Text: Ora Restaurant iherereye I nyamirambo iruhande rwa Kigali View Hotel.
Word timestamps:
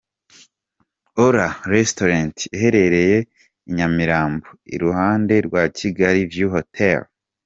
Ora 1.25 1.45
Restaurant 1.73 2.35
iherereye 2.55 3.17
I 3.25 3.27
nyamirambo 3.75 4.47
iruhande 4.75 5.33
rwa 5.47 5.63
Kigali 5.77 6.21
View 6.31 6.49
Hotel. 6.57 6.99